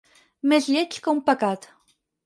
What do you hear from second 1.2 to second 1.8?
pecat.